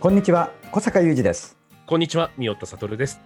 [0.00, 3.20] こんにちは小坂雄二ですこんにちは、三田悟です。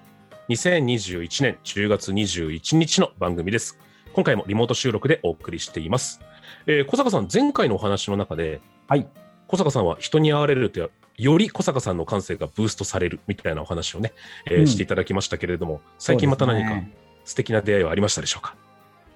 [0.48, 3.78] 2021年10月21日の番組です。
[4.12, 6.20] 今回もリモート収録でお送りしています。
[6.66, 9.06] えー小坂さん、前回のお話の中で、はい
[9.46, 14.12] 小坂さんは人に会われると、より小坂さんの感性がブーストされるみたいなお話をね、
[14.50, 18.56] えーうんしていただきましたけれども、最近また何かそうですね素敵な出会いはありましたでしょうか？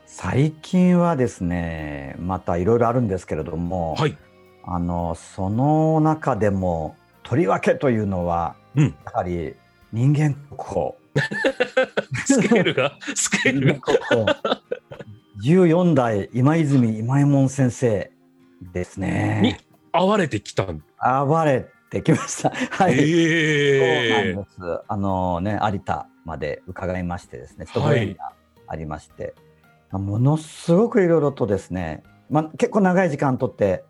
[0.06, 4.16] 最近はですねまたいろいろあるんですけれども、はい。
[4.62, 6.94] あのその中でも
[7.28, 8.84] とりわけというのは、うん。
[9.04, 9.54] やはり
[9.92, 10.92] 人間国宝。
[12.24, 13.74] スケールが、スケー人ルが。
[13.74, 14.62] 間国宝。
[15.44, 18.10] 14代今泉今右衛門先生
[18.72, 19.60] ですにね
[19.92, 22.50] 会われてきたん暴れてきました。
[22.50, 24.84] はい、えそうなんです。
[24.88, 28.32] あのね、有田まで伺いましてですね、ちょっとご縁が
[28.66, 29.34] ありまして、
[29.92, 33.84] ものすごくいろいろとですね、まあ、結構長い時間とって、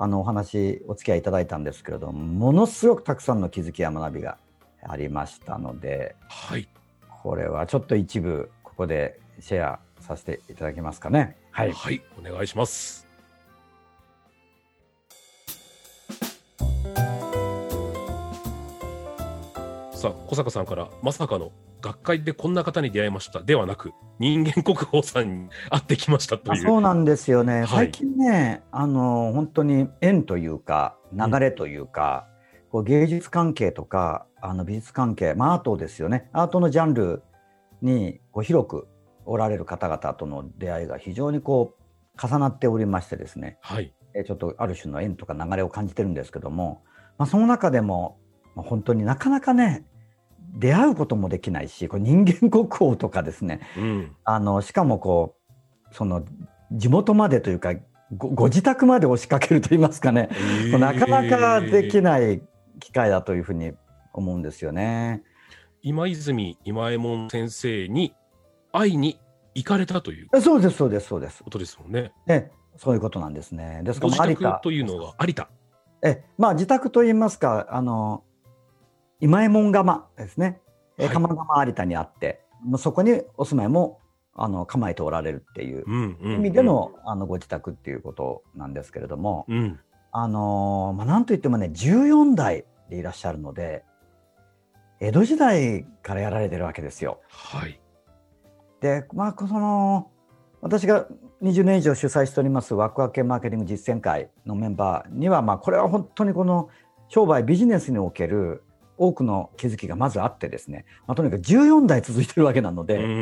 [0.00, 4.38] あのお話、お付き合いいただいたんですけれども、ものすごくたくさんの気づきや学びが
[4.82, 6.68] ありましたので、はい。
[7.22, 11.36] これはちょっと一部、ここでシェアさせていただけますかね。
[11.50, 11.72] はい。
[11.72, 13.07] はい、お願いします。
[19.98, 23.42] さあ、小坂さんからまさかの学会でこんな方に出会いました。
[23.42, 26.62] ではなく、人間国宝さんに会ってきましたという。
[26.62, 27.66] あそうなんですよね、はい。
[27.66, 32.28] 最近ねあの本当に縁というか流れというか、
[32.70, 36.30] こう芸術関係とかあの美術関係、まあ、アートですよね。
[36.32, 37.24] アートのジャンル
[37.82, 38.86] にこう広く
[39.24, 43.58] おられる方々との出会いが非常にこう重なっておりましてですね。
[43.62, 43.92] はい。
[44.14, 46.84] えちょっとある種の縁とか流れを感じてるんですけども、
[47.18, 48.20] まあ、その中でも、
[48.58, 49.84] まあ、本当になかなかね
[50.56, 54.16] 出会うこともできないしこれ人間国宝とかですねうん。
[54.24, 55.36] あのしかもこ
[55.90, 56.24] うその
[56.72, 57.74] 地元までというか
[58.16, 60.30] ごご自宅まで押しかけると言いますかね、
[60.72, 62.02] なかなかできい。
[62.02, 62.40] ない
[62.80, 63.72] 機会だというふうに
[64.14, 65.22] 思うんですよね。
[65.82, 68.14] 今泉今右衛門先生に
[68.72, 69.20] 会いに
[69.54, 71.44] 行かれたというえそうですそうですそうです。
[71.44, 72.12] ことですもんね。
[72.26, 73.82] えそういうことなんですね。
[73.84, 75.48] ですから有田宅というのは有田。
[76.02, 78.22] えまあ自宅と言いますかあの
[79.20, 80.60] 今右衛門窯ですね。
[80.98, 84.00] えはい釜窯有田にあって、もうそこにお住まいも
[84.34, 85.84] あの構えておられるっていう
[86.22, 89.46] 意味での,、あのご自宅っていうことなんですけれども。
[89.48, 89.80] うん。
[90.10, 93.84] あのーまあ、なんといってもね14代でいらっしゃるので
[95.00, 97.20] 江戸時代からやられてるわけですよ。
[97.28, 97.78] はい。
[98.80, 100.10] でまあその
[100.60, 101.06] 私が
[101.42, 106.68] 20年以上主催しておりますワクワク系マーケティング実践会のメンバーには、まあ、これは本当にこの
[107.08, 108.64] 商売ビジネスにおける
[108.98, 113.20] 多くの気づきがまずあってですね、まあ、とにかく14代続いてるわけなので,、うんうんうんう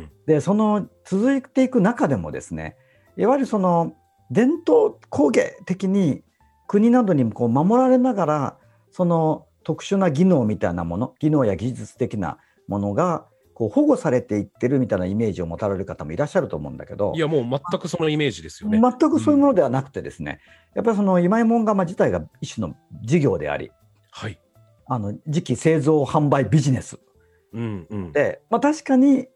[0.00, 0.10] ん。
[0.26, 2.76] でその続いていく中でもですね
[3.16, 3.94] いわゆるその
[4.30, 6.22] 伝統工芸的に
[6.66, 8.56] 国などにこう守られながら
[8.90, 12.38] その特殊な技能みたいなもの技能や技術的な
[12.68, 13.26] ものが
[13.58, 18.80] こう保護されていってるみたいなイメージを持たれる方もいらっしゃると思うんだけどいや、もう全くそのイメージですよね。
[18.80, 20.38] 全くそういうものではなくてですね、
[20.74, 23.72] やっぱりその今井門窯自体が一種の事業であり
[24.12, 24.38] はい。
[24.88, 26.98] あの次期製造販売ビジネス
[27.52, 28.12] うんうん。
[28.12, 29.26] で、まあ、確かに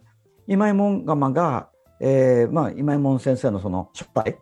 [0.47, 1.69] 今井門窯が、
[2.01, 4.39] えーまあ、今井門先生のその初代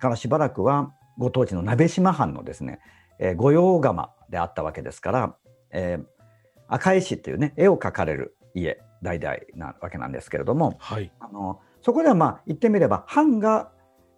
[0.00, 2.78] からしばらくはご当地の鍋島藩のですね、
[3.18, 5.36] えー御用窯であったわけですから、
[5.70, 6.04] えー
[6.72, 11.10] 赤石っていうね絵を描かれる家代々なわけなんですけれどもはい。
[11.18, 13.72] あのそこではまあ言ってみれば藩が、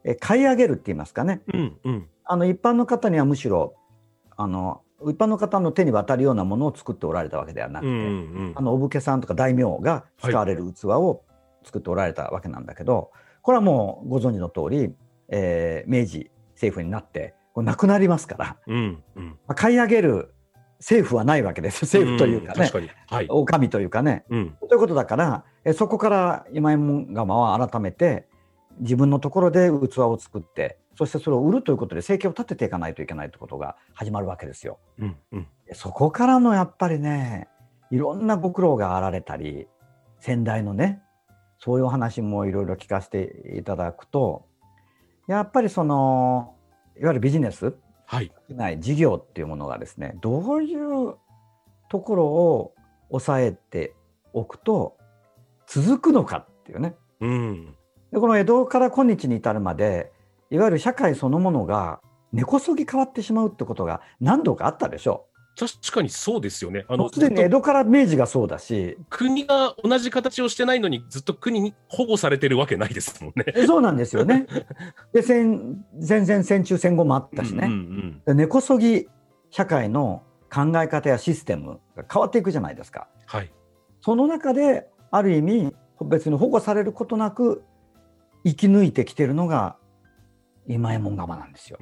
[0.05, 2.09] えー買い上げるって言いますかねうんうん。
[2.25, 3.75] あの一般の方にはむしろ
[4.37, 11.23] あの一般の方の手に渡るようなものを作っておられたわけではなくて、うんうんあのお武家さんとか大名が使われる器を
[11.65, 13.11] 作っておられたわけなんだけど、
[13.43, 14.95] これはもうご存知の通り、
[15.29, 19.29] えー明治政府になってこうなくなりますから、うんうん。
[19.29, 20.35] まあ買い上げる
[20.79, 22.91] 政府はないわけです政府というかねん、確かに。
[23.09, 23.27] はい。
[23.29, 24.25] お上というかね。
[24.31, 24.57] うん。
[24.69, 28.27] ということだからえそこから今井門窯は改めて
[28.81, 34.79] 自分のところで器を作ってそしてそれを売るということで生計を立てていかないといけないということが始まるわけですよ。
[34.99, 35.47] うんうん。
[35.73, 37.49] そこからのやっぱりね
[37.91, 39.67] いろんなご苦労があられたり
[40.21, 41.03] 先代のね
[41.59, 44.47] そういうお話もいろいろ聞かせていただくと
[45.29, 46.55] やっぱりその
[46.99, 47.75] いわゆるビジネス
[48.07, 48.31] はい。
[48.51, 51.15] ない事業っていうものがですねどういう
[51.89, 52.75] ところを
[53.09, 53.95] 抑えて
[54.35, 54.99] おくと
[55.67, 57.75] 続くのかっていうねうん。
[58.13, 60.12] でこの江戸から今日に至るまで
[60.53, 62.01] いわゆる社会そのものが
[62.33, 66.87] 根こそぎ変わってしまうってことが何度かあったでしょ確かにそうですよね。
[66.89, 66.97] あう。
[66.97, 73.45] の、すでに江戸から明治がそうだし国が同じ形をしてないのにずっと国に保護されてるわけないですもんね。
[73.55, 74.47] えそうなんですよね。
[75.13, 79.09] で戦前々戦中戦後もあったしね、うんうんで根こそぎ
[79.51, 83.09] 社会の考え方やシステムが変わっていくじゃないですか。
[83.27, 83.53] はい。
[84.01, 87.63] その中である意味別に保護されることなく
[88.45, 89.77] 生き抜いてきてるのが
[90.67, 91.79] 今右衛門窯なんですよ。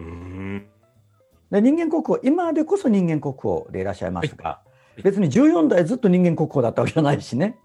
[1.50, 4.60] で人間国宝今でこそ人間国宝でいらっしゃいますが、
[4.96, 7.58] い別に14代ずっと人間国宝だったわけじゃないしね。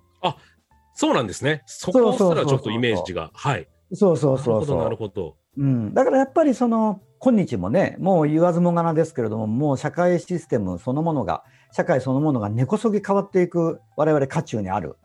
[0.97, 1.61] そうなんですね。
[1.65, 3.29] そこすらちょっとイメージが。
[3.33, 3.67] はい。
[3.93, 4.95] そうそうそうなるほど、そうなる。
[4.95, 5.37] ほど。
[5.57, 14.97] うん、だからやっぱりその今日もねもう言わずもがなですけれどももう社会システムそのものが社会そのものが根こそぎ変わっていく我々渦中にある、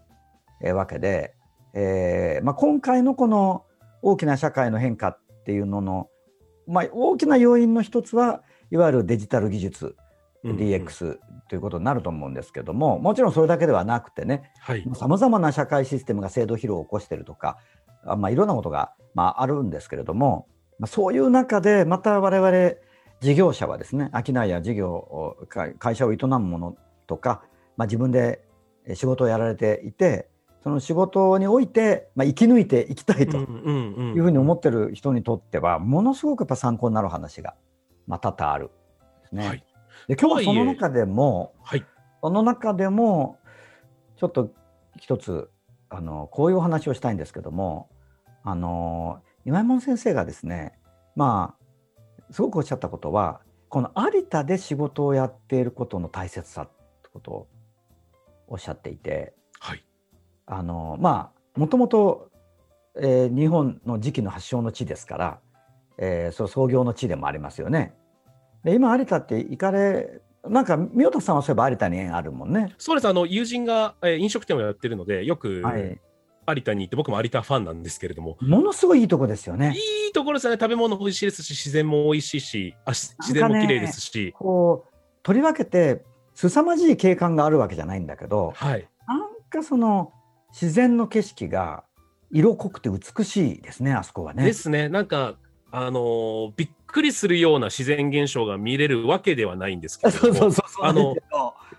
[0.63, 1.35] えーわけで、
[1.73, 3.65] えーまあ、今回のこの
[4.03, 5.19] 大きな社会の変化っ
[5.50, 6.08] ていうのの、
[6.69, 9.97] まあ、大きな要因の一つはいわゆるデジタル技術
[10.44, 11.19] DX
[11.49, 14.88] ということになると思うんですけども、もちろんそれだけではなくてねはい。
[14.94, 17.58] さまざまな社会システムが制度疲労を起こしているとか、
[18.06, 20.47] あまあ、いろんなことが、まあ、あるんですけれども、
[20.79, 22.75] まあ、そういう中でまた我々
[23.20, 26.76] 事業者はですね商いや事業を会会社を営むもの
[27.06, 27.43] とか、
[27.76, 28.41] まあ、自分で
[28.87, 30.29] え仕事をやられていて
[30.62, 33.43] その仕事において、まあ、生き抜いていきたいとい
[34.19, 37.55] うふうに思ってる人にとってはものすごくやっぱ参考になる話が、
[38.07, 38.71] まあ、多々ある
[39.23, 39.49] ですね。
[39.49, 39.65] はい。
[40.09, 41.85] で今日はその中でもはい。
[42.21, 43.39] その中でも
[44.17, 44.51] ちょっと
[44.99, 45.51] 一つ
[45.89, 47.89] あのこういうお話をしたいんですけども
[48.45, 50.79] あの今右衛門先生がですね
[51.17, 53.41] まあすごくおっしゃったことは
[53.71, 57.49] この有田で仕事をやっていることの大切さってことを
[58.49, 59.85] おっしゃっていてはい。
[60.50, 62.29] あのまあもともと
[62.97, 65.38] えー日本の磁器の発祥の地ですから、
[65.97, 67.94] えーその創業の地でもありますよね。
[68.64, 72.75] で今有田って行かれなんか宮田さんはそういえば有田に縁あるもんね。
[72.79, 73.08] そうです。
[73.08, 76.00] あの、友人が、えー飲食店をやってるので、よく、はい、
[76.49, 79.75] 有田に行って、僕も有田ファンなんですけれども、ものすごいいいとこですよね。
[79.76, 80.58] いいところですよね。
[80.58, 86.03] 食べ物美味しいですし、自然も美味しいし、あし自然も綺麗ですし、こうとりわけて
[86.35, 88.88] 凄まじい景観があるわけじゃないんだけどはい。
[89.06, 89.20] なん
[89.50, 90.12] かその
[90.52, 91.85] 自然の景色が
[92.31, 94.44] 色濃くて美しいですねあそこはね。
[94.44, 94.88] ですね。
[94.88, 95.35] なんか、
[95.73, 100.85] あのーびっくりするような自然現象が見れるわけではないんですけども、 そうそうそう。
[100.85, 101.17] あの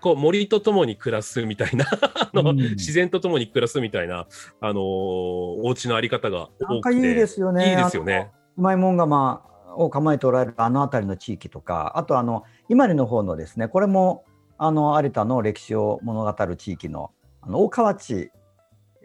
[0.00, 4.26] こう森とともに暮らすみたいな、あのうん自然とともに暮らすみたいな、
[4.60, 6.96] あのーお家のあり方が多くて。
[6.96, 7.70] いいですよね。
[7.70, 8.30] いいですよね。
[8.56, 14.24] うまいもんがまあを構えておられるあの辺りの地域とかあとあの今里の方のですねこれも
[14.58, 17.10] あの有田の歴史を物語る地域の
[17.40, 18.30] あの大川内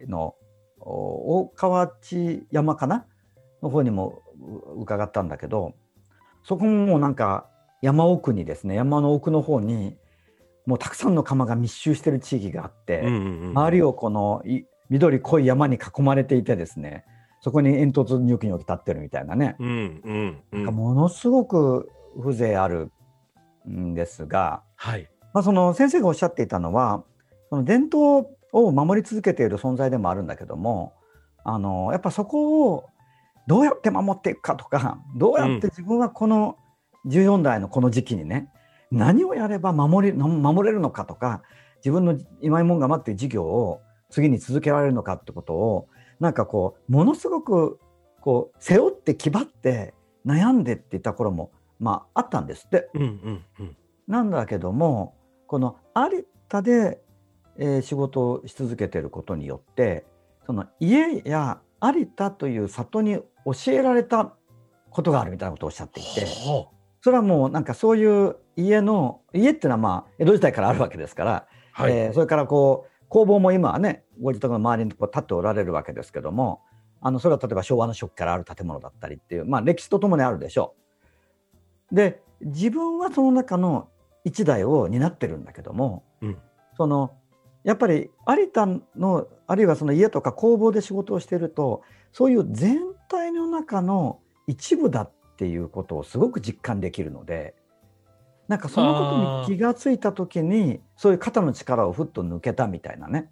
[0.07, 0.35] の
[0.79, 3.05] お大川内山かな
[3.61, 4.21] の方にも
[4.75, 5.73] う伺ったんだけど
[6.43, 7.47] そこももうなんか
[7.81, 9.97] 山奥にですね山の奥の方に
[10.65, 17.05] もうたくさんの窯が密集してる地域があって、うんうんうん周りをこのい緑濃い山に囲まれていてですね
[17.41, 20.75] そこに煙突ニョキニョキ立ってるみたいなね、うんうんうなんかん。
[20.75, 21.89] ものすごく
[22.21, 22.91] 風情ある
[23.69, 25.09] んですが、はい。
[25.33, 27.03] まあ、その先生がおっしゃっていたのは
[27.49, 30.93] その伝統を守り続けている存在でもあるんだけども
[31.43, 32.89] あのやっぱそこを
[33.47, 36.57] どうやって守っていくかとかどうやって自分はこの
[37.07, 38.49] 14代のこの時期にね
[38.91, 41.41] 何をやれば守り守れるのかとか
[41.77, 45.87] 自分の今井門窯っていう事業を次に続けられるのかってことを
[46.19, 47.79] なんかこうものすごく
[48.21, 49.93] こう背負って気張って
[50.25, 52.89] 悩んでっていった頃もまああったんですって。
[52.93, 53.77] うんうんうん。
[54.07, 55.15] なんだけども
[55.47, 57.01] この有田で、
[57.57, 60.05] えー仕事をし続けていることによって
[60.45, 64.33] その家や有田という里に教えられた
[64.89, 66.67] ことがあるみたいなことをおっしゃっていては
[67.01, 71.91] それはもうなんかそういう家の家っていうのはまあ江戸時代からあるわけですから、あはい。
[71.91, 76.61] えーそれからこう工房も今はねご自宅の周りにこう立っておられるわけですけども
[76.99, 80.75] あのそれは例えば昭和の初期からある建物だったりっていう、まあ、歴史とともにあるでしょ
[81.91, 81.95] う。
[81.95, 83.87] で自分はその中の
[84.25, 86.37] 一代を担ってるんだけども、うん
[86.75, 87.11] その
[87.67, 91.81] やっぱり有田のあるいはその家とか工房で仕事をしていると
[92.13, 97.55] そういう全体の中の一部だっていうことをすごく実感できるので
[98.47, 103.29] なんかそのことに気がついた時にそういう肩の力をふっと抜けたみたいなね。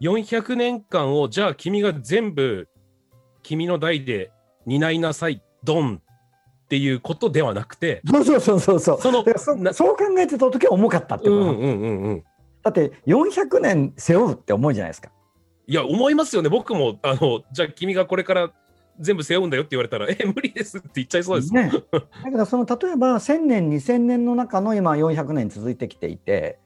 [0.00, 2.68] 400年間をじゃあ君が全部
[3.42, 4.30] 君の代で
[4.64, 6.00] 担いなさいドン
[6.64, 9.00] っていうことではなくてそうそうそうそうそう。
[9.00, 12.24] そう考えてた時は重かったってこと、うんうんうんうん
[12.64, 15.10] だって400年背負うって思うじゃないですか。
[15.66, 16.48] いや思いますよね。
[16.48, 18.50] 僕もあのじゃあ君がこれから
[18.98, 26.58] 全部背負うんだよって言われたらえ無理ですって言っちゃいそうです、ね、だけどその例えば1000年2000年の中の今400年続いてきていて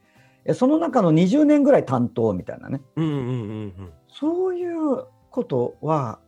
[0.45, 2.81] えその中の20年ぐらい担当みたいなね。
[2.97, 3.35] うんうんうんう
[3.67, 3.93] ん。
[4.09, 6.21] そういうことは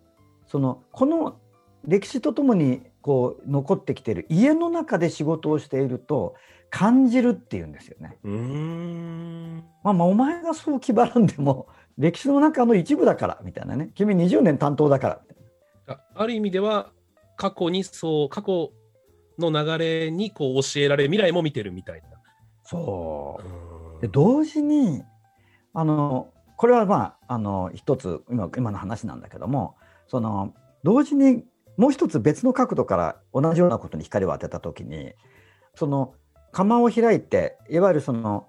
[0.46, 1.38] そのこの
[1.86, 4.26] 歴史とともにこう残ってきている。
[4.28, 6.34] 家の中で仕事をしていると
[6.70, 8.18] 感じるっていうんですよね。
[8.24, 9.64] うーん。
[9.82, 11.66] まあ、まあお前がそう気張らんでも
[11.98, 13.90] 歴史の中の一部だからみたいなね。
[13.94, 15.20] 君20年担当だから。
[15.28, 15.44] みたい
[15.86, 16.92] なあある意味では
[17.36, 18.72] 過去にそう過去
[19.38, 22.08] の流れにこう教えられ未来も見てるみたいな。
[22.64, 23.94] そう。
[23.94, 24.00] うん。
[24.00, 25.02] で同時に
[25.72, 29.76] あのこれはまああの一つ今今の話なんだけども
[30.08, 30.52] その
[30.82, 31.44] 同時に
[31.80, 35.14] もう一つ別の角度から同じようなことに光を当てた時に
[35.74, 36.12] その
[36.52, 38.48] 窯を開いていわゆるその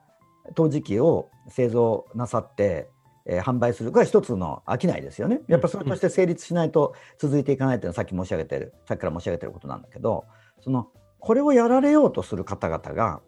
[0.54, 2.90] 陶磁器を製造なさって、
[3.26, 5.42] えー販売するこれは一つの商いですよね。
[5.48, 10.26] やっぱそれとして成立しないと続いていかないというのはさっき申し上げてるさっきから申し上げてることなんだけど
[10.60, 13.22] そのこれをやられようとする方々が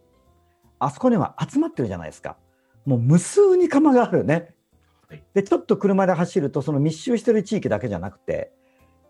[0.79, 2.35] あそこには集まってるじゃないですか。
[2.85, 4.53] もう無数に窯があるね
[5.07, 5.23] はい。
[5.33, 8.51] でちょっと車で走るとその密集してる地域だけじゃなくて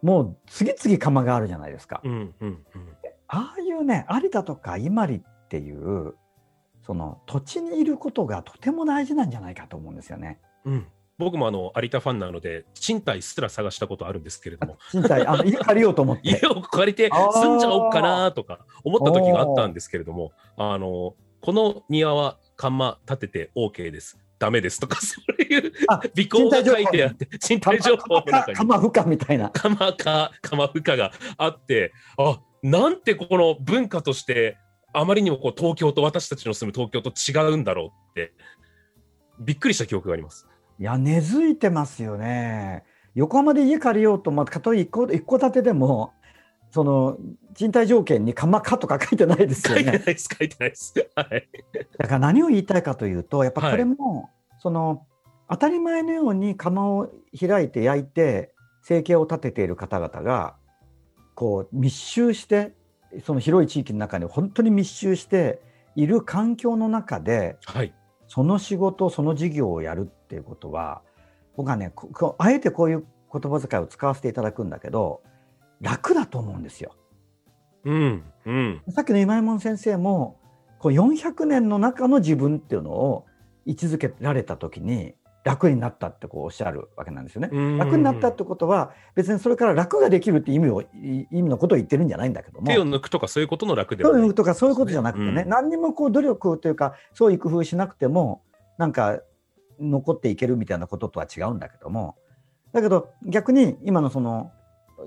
[0.04, 2.02] もう次々窯があるじゃないですか。
[2.04, 2.60] うんうんうん
[3.30, 6.14] ああいうね有田とか伊万里っていう
[6.86, 10.40] その土地にいることがとても大事なんじゃないかと思うんですよね。
[10.66, 15.26] うん僕もあの有田ファンなので賃貸すら探したことあるんですけれども賃貸？
[15.26, 16.22] あの家借りようと思って。
[16.30, 29.50] 家を借りて住んじゃおうかなとか思った時があったんですけれどもあのこの庭は窯立てて OK ですダメですとか そういうあ尾行が書いてあって賃貸情報の中に窯不可みたいな。
[29.50, 34.58] 釜か釜負荷があってあなんてこの文化として
[34.94, 38.34] あまりにもこう東京と私たちの住む東京と違うんだろうって
[39.40, 40.48] びっくりした記憶があります。
[40.80, 42.84] いや根付いてますよね。
[43.16, 46.14] 横浜で家借りようと、まあ、たとえ一戸建てでも
[46.74, 47.18] その
[47.54, 49.84] 賃貸条件に釜かとか書いてないですよね。
[49.84, 50.94] 書いてないです書いてないです。
[51.16, 51.48] はい。
[52.00, 55.06] だから何を言いたいかというとやっぱはいこれも、その
[55.48, 60.56] 当たり前のように釜を開いて焼いて生計を立てている方々が
[61.36, 62.74] こう密集して
[63.24, 65.62] その広い地域の中に本当に密集して
[65.96, 67.94] いる環境の中ではい。
[68.28, 71.04] その仕事その事業をやるっていうことは
[71.56, 71.94] 僕はね
[72.40, 75.22] あえてこういう言葉遣いを使わせていただくんだけど
[75.84, 76.96] 楽だと思うんですよ。
[77.84, 78.24] うん。
[78.46, 78.82] うん。
[78.90, 80.40] さっきの今井門先生も
[80.80, 83.26] こう400年の中の自分っていうのを
[83.66, 85.14] 位置づけられた時に
[85.44, 87.50] 楽になったってこうおっしゃるわけなんですよね。
[87.78, 98.42] 楽になったってことは別にそれから楽ができるって意味をい意味のことを言ってるんじゃないんだけども手を抜くとかそういうことの楽ではないそういうとかそういうことじゃなくてね、うん何にもこう努力というかそういう工夫しなくても
[98.78, 99.20] なんか
[99.80, 102.16] 残っていけるみたいなこととは違うんだけども
[102.72, 104.52] だけど逆に今のその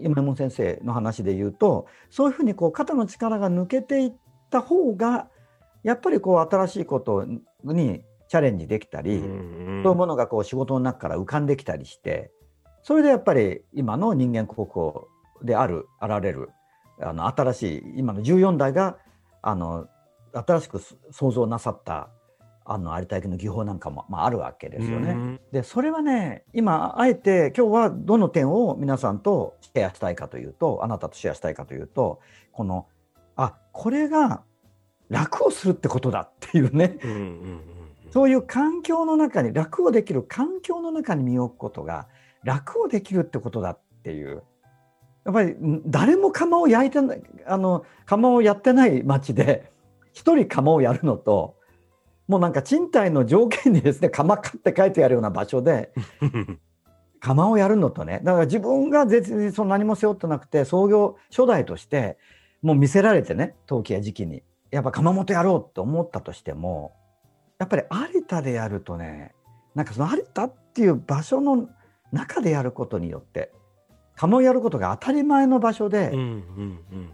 [0.01, 4.13] 今門先生の話で言うとそういうふうにこう肩の力が抜けていっ
[4.51, 5.29] た方が
[5.83, 7.25] やっぱりこう新しいこと
[7.63, 12.33] にチャレンジできたり、そういうものがこう仕事の中から浮かんできたりして
[12.83, 15.05] それでやっぱり今の人間国宝
[15.43, 16.51] であるあられる
[17.01, 18.97] あの新しい今の14代が
[19.43, 19.87] あの
[20.33, 22.11] 新しく創造なさった
[22.69, 25.11] あの有田焼の技法なんかも、まあ、あるわけですよね。
[25.13, 25.41] うん。
[25.53, 32.21] でそれはね今あえて今日はどの点を皆さんとシェアしたいかというとあなたとシェアしたいかというと
[32.53, 32.87] この
[33.37, 34.43] あこれが
[35.09, 36.99] 楽をするってことだっていうね。
[37.03, 37.61] うんうんうん
[38.13, 42.07] そういう環境の中に楽をできる環境の中に身を置くことが
[42.45, 44.43] 楽をできるってことだっていう。
[45.27, 49.71] やっぱりん誰も窯を焼いてないあの窯をやってない町で
[50.13, 51.57] 一人窯をやるのと
[52.29, 56.61] もうなんか賃貸の条件にですね窯かって書いてあるような場所でうん
[57.21, 62.19] 窯をやるのとねだから自分が別にその何も背負ってなくて創業初代として
[62.63, 66.95] もう見せられてね陶器や時期にやっぱ窯元やろうと思ったとしても
[67.59, 67.83] やっぱり
[68.15, 69.35] 有田でやるとね
[69.75, 71.69] なんかその有田っていう場所の
[72.13, 73.51] 中でやることによって
[74.17, 76.13] 窯をやることが当たり前の場所で、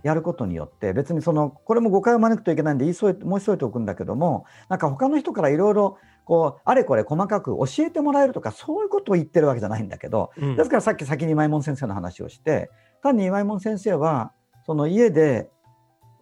[0.02, 10.56] やることによって別にそのこれも誤解を招くといけないんで言い添え申し添えておくんだけどもなんか他の人からいろいろこうあれこれ細かく教えてもらえるとかそういうことを言ってるわけじゃないんだけどうん。
[10.56, 12.70] ですからさっき先に今井門先生の話をして
[13.02, 14.32] 単に今井門先生は
[14.64, 15.48] その家で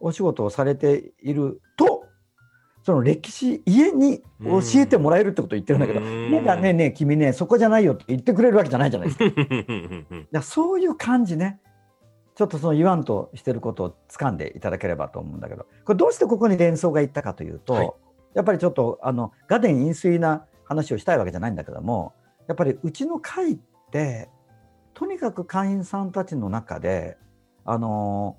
[0.01, 2.00] お仕事をされていると
[2.83, 6.31] その歴史家に教えてもらえるってことを言ってるんだけど、うん。
[6.31, 10.27] 家がねえねえ君ねそこじゃないよって言ってくれるわけじゃないじゃないですか。
[10.33, 11.61] だそういう感じね
[12.35, 13.05] ちょっとその言わん。
[13.05, 14.37] としてることを掴ん。
[14.37, 15.41] でいただければと思うん。
[15.41, 17.91] だけどこれどうしてここに連想がいったかというと、はい
[18.33, 21.57] やっぱりちょっとあの画伝飲水な話をしたいわけじゃないん。
[21.57, 22.13] だけども
[22.47, 23.59] やっぱりうちの会っ
[23.91, 24.31] て
[24.95, 26.13] とにかく会員さん。
[26.13, 27.19] たちの中で
[27.65, 28.37] あの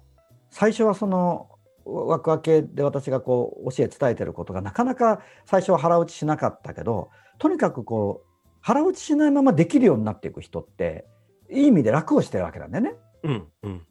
[0.49, 1.49] 最初はその
[1.85, 11.05] 枠分けで私がこう教え伝えてることがなかなか最初は腹落ちしなかったけどとにかくこう腹落ちしないままできるようになっていく人って
[11.49, 12.93] いい意味で楽をしてるわけなんだよね。
[13.23, 13.81] うんうん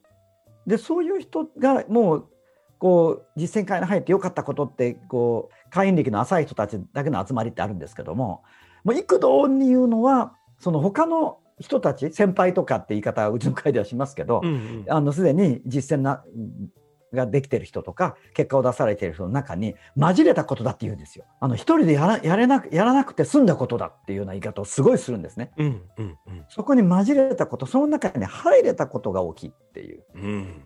[0.66, 2.28] でそういう人がもう
[2.78, 8.42] こう実践会に入ってよかったことってこう会員歴の浅い人たちだけの集まりってあるんですけども
[8.84, 16.24] もう幾度に言うのはその他の人たち先輩とかって言い方はうちの会ではしますけど、うんうんあのすでに実践な
[17.12, 21.24] ができてる人とか結果を出されている人の中に混れたことだって言うんですよ。
[21.40, 25.50] あの一人でやらやれなくやらなくて済んだことだっていうような言い方をすごいするんですね。
[25.56, 30.04] うんうんうんそこに混れたことその中に入れたことが大きいっていう。
[30.14, 30.62] うん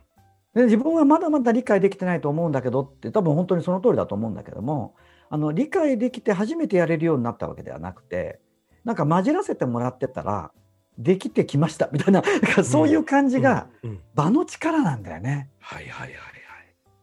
[0.55, 4.95] で自分はまだまだ理解できてないと思うんだけどって多分本当にその通りだと思うんだけども
[5.29, 8.39] あの理解できて初めてやれるようになったわけではなくて
[8.85, 10.53] なんか混じらせてもらってたら
[10.97, 12.23] できてきましたみたいな
[12.63, 15.51] そういう感じがうんうん場の力なんだよね。
[15.59, 16.34] はいはいはいはい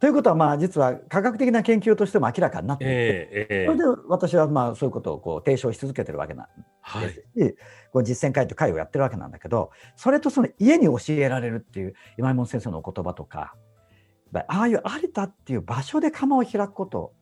[0.01, 3.65] ということはまあ実は科学的な研究としても明らかになっていて、ええええ。
[3.67, 6.47] それで私はまあそういうことをこう提唱し続けてるわけなん
[6.81, 7.05] はい。
[7.05, 7.55] ですし、
[7.93, 13.53] こう実践会という会をやってるわけなんだけどそれとその家に教えられるっていう今井門先生のお言葉とか
[14.33, 17.13] ああいう有田っていう場所で釜を開くこと、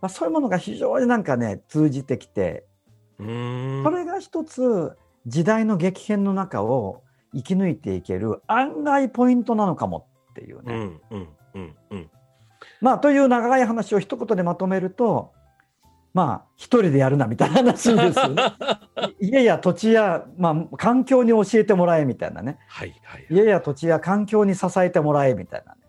[0.00, 2.64] まあ、そういうものが非常になんかね通じてきて
[3.18, 4.92] それが一つ
[5.26, 7.02] 時代の激変の中を
[7.34, 10.74] 生き抜いていける案外ポイントなのかもっていうね。
[10.74, 12.10] うんうんうんうん
[12.82, 15.32] まあという長い話を一言でまとめると
[16.12, 18.42] まあ一人でやるなみたいな話ですよね。
[19.18, 25.80] 家や土地や、まあ、環境に教えてもらえみたいなねはいはい家や土地や環境に支えてもらえみたいなね。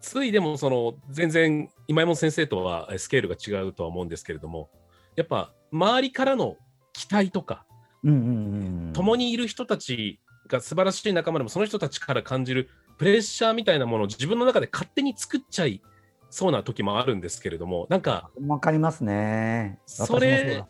[0.00, 4.70] ついでもその全然今井本先生とはえスケールが違うとは思うんですけれども
[5.14, 6.56] やっぱ周りからの
[6.92, 7.66] 期待とか
[8.04, 15.82] うんうんうんうん、共にいる人たちが素晴らしい仲間でもその人たちから感じるプレッシャーみたいなものを自分の中で勝手に作っちゃい
[16.30, 19.78] そうな時もあるんですけれどもなんかわかりますね。
[19.86, 20.64] それ。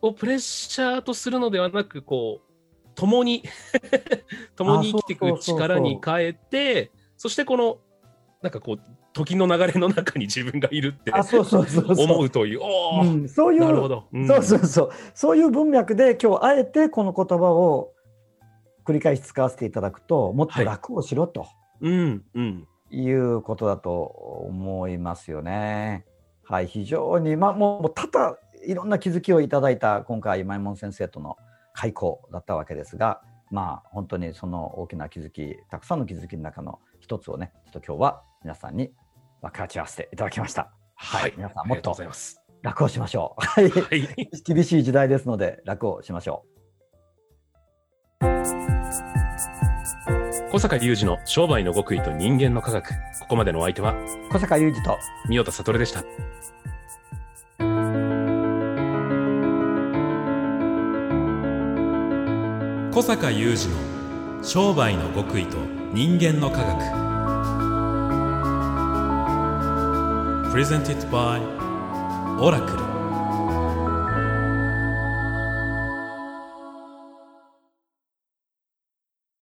[0.00, 3.42] をプレッシャーとするのではなくこう共に
[4.54, 7.78] 共に生きていく力に変えてそしてこの
[8.42, 8.80] なんかこう
[9.12, 12.04] 時の流れの中に自分がいるってあそうそうそうそう。
[12.04, 14.26] 思うというおーうん、そういうなるほど、うん。
[14.28, 14.90] そうそうそう。
[15.14, 17.92] そういう文脈で今日あえてこの言葉を
[18.84, 21.46] 繰り返し使わせていただくともっと楽をしろと。
[21.80, 26.04] うんうんいうことだと思いますよね。
[26.44, 31.36] はい非常にまあもう多々いろんな気づきをいただいた今回今井門先生との
[31.74, 33.20] 開講だったわけですが
[33.50, 38.90] まあ本当にその大きな気づきたくさんの気づきの中の一つをねちょっと今日は皆さんに
[39.42, 40.70] 分かち合わせていただきました。
[40.94, 42.42] はい、皆さんもっとありがとうございます。
[42.62, 43.44] 楽をしましょう。
[43.44, 44.08] はいはい、
[44.44, 46.44] 厳しい時代ですので楽をしましょ
[50.50, 52.88] 小坂雄二の商売の極意と人間の科学。
[53.20, 53.96] ここまでのお相手はう。
[54.32, 56.02] 小坂雄二と三代田悟でした。
[62.90, 65.58] 小坂雄二の商売の極意と
[65.92, 66.80] 人間の科学
[70.50, 71.42] Presented by
[72.40, 72.87] オラクル